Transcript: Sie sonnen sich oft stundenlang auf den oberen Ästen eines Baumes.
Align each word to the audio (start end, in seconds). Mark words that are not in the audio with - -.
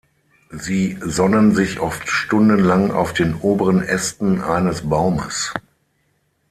Sie 0.49 0.97
sonnen 0.99 1.53
sich 1.53 1.79
oft 1.79 2.09
stundenlang 2.09 2.89
auf 2.89 3.13
den 3.13 3.35
oberen 3.35 3.83
Ästen 3.83 4.41
eines 4.41 4.89
Baumes. 4.89 5.53